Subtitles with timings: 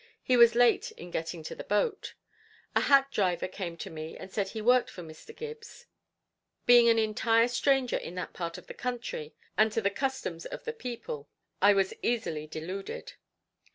[0.23, 2.15] He was late in getting to the boat.
[2.75, 5.31] A hack driver came to me and said he worked for Mr.
[5.37, 5.85] Gibbs.
[6.65, 10.63] Being an entire stranger in that part of the country, and to the customs of
[10.63, 11.29] the people,
[11.61, 13.13] I was easily deluded.